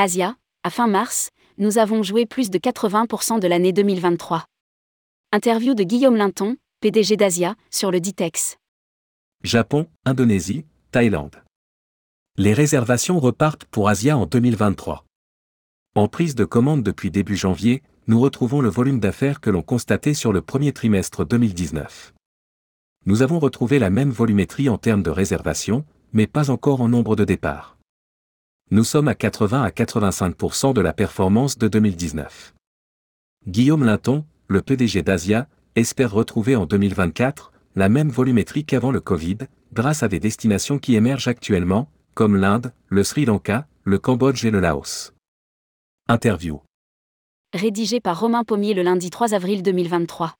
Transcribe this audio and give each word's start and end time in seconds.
Asia, 0.00 0.36
à 0.62 0.70
fin 0.70 0.86
mars, 0.86 1.30
nous 1.58 1.76
avons 1.76 2.04
joué 2.04 2.24
plus 2.24 2.50
de 2.50 2.58
80% 2.58 3.40
de 3.40 3.48
l'année 3.48 3.72
2023. 3.72 4.44
Interview 5.32 5.74
de 5.74 5.82
Guillaume 5.82 6.14
Linton, 6.14 6.56
PDG 6.80 7.16
d'Asia, 7.16 7.56
sur 7.72 7.90
le 7.90 7.98
Ditex. 7.98 8.58
Japon, 9.42 9.88
Indonésie, 10.04 10.64
Thaïlande. 10.92 11.42
Les 12.36 12.52
réservations 12.52 13.18
repartent 13.18 13.64
pour 13.64 13.88
Asia 13.88 14.16
en 14.16 14.26
2023. 14.26 15.04
En 15.96 16.06
prise 16.06 16.36
de 16.36 16.44
commande 16.44 16.84
depuis 16.84 17.10
début 17.10 17.34
janvier, 17.34 17.82
nous 18.06 18.20
retrouvons 18.20 18.60
le 18.60 18.68
volume 18.68 19.00
d'affaires 19.00 19.40
que 19.40 19.50
l'on 19.50 19.62
constatait 19.62 20.14
sur 20.14 20.32
le 20.32 20.42
premier 20.42 20.70
trimestre 20.70 21.26
2019. 21.26 22.14
Nous 23.04 23.22
avons 23.22 23.40
retrouvé 23.40 23.80
la 23.80 23.90
même 23.90 24.10
volumétrie 24.10 24.68
en 24.68 24.78
termes 24.78 25.02
de 25.02 25.10
réservations, 25.10 25.84
mais 26.12 26.28
pas 26.28 26.50
encore 26.50 26.82
en 26.82 26.88
nombre 26.88 27.16
de 27.16 27.24
départs. 27.24 27.77
Nous 28.70 28.84
sommes 28.84 29.08
à 29.08 29.14
80 29.14 29.62
à 29.62 29.70
85% 29.70 30.74
de 30.74 30.82
la 30.82 30.92
performance 30.92 31.56
de 31.56 31.68
2019. 31.68 32.54
Guillaume 33.46 33.82
Linton, 33.82 34.26
le 34.46 34.60
PDG 34.60 35.00
d'Asia, 35.00 35.48
espère 35.74 36.12
retrouver 36.12 36.54
en 36.54 36.66
2024 36.66 37.50
la 37.76 37.88
même 37.88 38.10
volumétrie 38.10 38.66
qu'avant 38.66 38.90
le 38.90 39.00
Covid, 39.00 39.38
grâce 39.72 40.02
à 40.02 40.08
des 40.08 40.20
destinations 40.20 40.78
qui 40.78 40.96
émergent 40.96 41.28
actuellement, 41.28 41.90
comme 42.12 42.36
l'Inde, 42.36 42.74
le 42.88 43.04
Sri 43.04 43.24
Lanka, 43.24 43.66
le 43.84 43.98
Cambodge 43.98 44.44
et 44.44 44.50
le 44.50 44.60
Laos. 44.60 45.14
Interview. 46.08 46.60
Rédigé 47.54 48.00
par 48.00 48.20
Romain 48.20 48.44
Pommier 48.44 48.74
le 48.74 48.82
lundi 48.82 49.08
3 49.08 49.32
avril 49.32 49.62
2023. 49.62 50.34